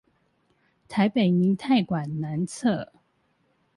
[0.03, 0.05] 臺大
[1.21, 2.91] 凝態館南側